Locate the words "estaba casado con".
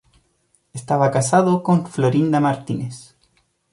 0.73-1.85